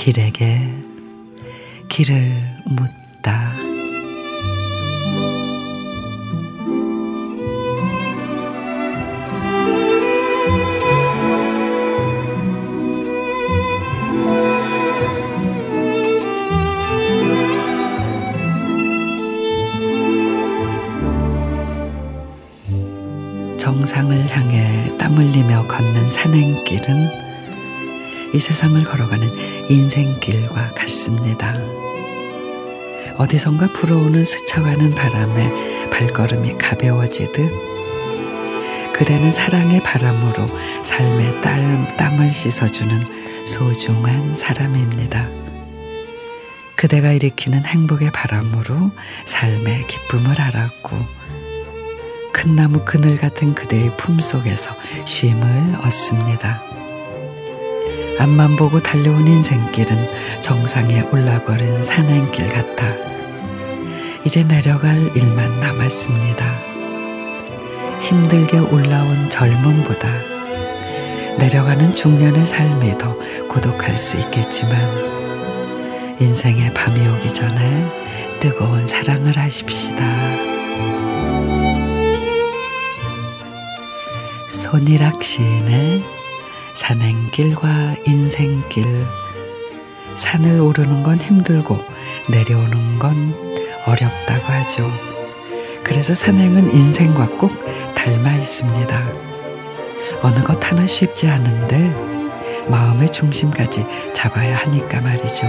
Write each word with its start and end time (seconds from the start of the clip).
길에게 0.00 0.66
길을 1.88 2.32
묻 2.64 2.99
정상을 23.60 24.26
향해 24.34 24.90
땀 24.96 25.18
흘리며 25.18 25.66
걷는 25.66 26.08
산행길은 26.08 27.10
이 28.32 28.40
세상을 28.40 28.82
걸어가는 28.84 29.70
인생길과 29.70 30.68
같습니다. 30.68 31.58
어디선가 33.18 33.74
불어오는 33.74 34.24
스쳐가는 34.24 34.94
바람에 34.94 35.90
발걸음이 35.90 36.56
가벼워지듯 36.56 37.52
그대는 38.94 39.30
사랑의 39.30 39.82
바람으로 39.82 40.48
삶의 40.82 41.42
땀을 41.98 42.32
씻어주는 42.32 43.46
소중한 43.46 44.34
사람입니다. 44.34 45.28
그대가 46.76 47.12
일으키는 47.12 47.66
행복의 47.66 48.10
바람으로 48.10 48.90
삶의 49.26 49.86
기쁨을 49.86 50.40
알았고 50.40 51.20
큰 52.40 52.56
나무 52.56 52.80
그늘 52.86 53.18
같은 53.18 53.52
그대의 53.52 53.94
품속에서 53.98 54.74
쉼을 55.04 55.74
얻습니다. 55.84 56.62
앞만 58.18 58.56
보고 58.56 58.80
달려온 58.80 59.26
인생길은 59.26 60.40
정상에 60.40 61.02
올라버린 61.12 61.84
산행길 61.84 62.48
같아 62.48 62.94
이제 64.24 64.42
내려갈 64.42 65.14
일만 65.14 65.60
남았습니다. 65.60 66.50
힘들게 68.00 68.56
올라온 68.56 69.28
젊음보다 69.28 70.08
내려가는 71.36 71.92
중년의 71.92 72.46
삶이 72.46 72.96
더 72.96 73.18
고독할 73.48 73.98
수 73.98 74.16
있겠지만 74.16 74.72
인생의 76.18 76.72
밤이 76.72 77.06
오기 77.06 77.34
전에 77.34 78.38
뜨거운 78.40 78.86
사랑을 78.86 79.36
하십시다. 79.36 80.50
손이락 84.50 85.22
시인의 85.22 86.02
산행길과 86.74 87.94
인생길. 88.04 89.06
산을 90.16 90.60
오르는 90.60 91.04
건 91.04 91.20
힘들고 91.20 91.78
내려오는 92.28 92.98
건 92.98 93.32
어렵다고 93.86 94.52
하죠. 94.52 94.90
그래서 95.84 96.16
산행은 96.16 96.74
인생과 96.74 97.28
꼭 97.38 97.52
닮아 97.94 98.34
있습니다. 98.34 99.12
어느 100.22 100.42
것 100.42 100.68
하나 100.68 100.84
쉽지 100.84 101.28
않은데 101.28 101.94
마음의 102.68 103.12
중심까지 103.12 103.86
잡아야 104.12 104.58
하니까 104.58 105.00
말이죠. 105.00 105.46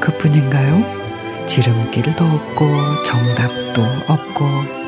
그뿐인가요? 0.00 1.46
지름길도 1.46 2.24
없고 2.24 3.02
정답도 3.04 3.82
없고 4.06 4.79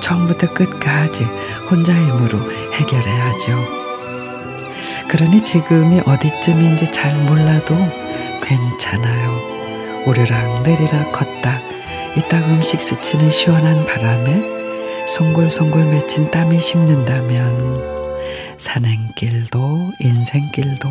처음부터 0.00 0.52
끝까지 0.52 1.24
혼자 1.70 1.92
힘으로 1.92 2.38
해결해야 2.72 3.26
하죠. 3.26 3.64
그러니 5.08 5.42
지금이 5.42 6.00
어디쯤인지 6.04 6.92
잘 6.92 7.14
몰라도 7.24 7.74
괜찮아요. 8.42 9.38
오르락 10.06 10.62
내리락 10.62 11.12
걷다 11.12 11.60
이따금씩 12.16 12.80
스치는 12.80 13.30
시원한 13.30 13.84
바람에 13.84 15.06
송골송골 15.06 15.84
맺힌 15.86 16.30
땀이 16.30 16.60
식는다면 16.60 17.98
산행길도 18.58 19.92
인생길도 20.00 20.88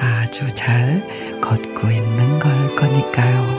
아주 0.00 0.48
잘 0.54 1.40
걷고 1.40 1.90
있는 1.90 2.38
걸 2.38 2.74
거니까요. 2.76 3.51